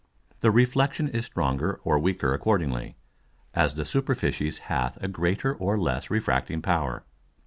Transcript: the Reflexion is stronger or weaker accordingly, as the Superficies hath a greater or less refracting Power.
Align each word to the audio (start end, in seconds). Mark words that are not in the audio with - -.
the 0.39 0.49
Reflexion 0.49 1.07
is 1.09 1.27
stronger 1.27 1.79
or 1.83 1.99
weaker 1.99 2.33
accordingly, 2.33 2.95
as 3.53 3.75
the 3.75 3.85
Superficies 3.85 4.57
hath 4.61 4.97
a 4.99 5.07
greater 5.07 5.53
or 5.53 5.77
less 5.77 6.09
refracting 6.09 6.63
Power. 6.63 7.05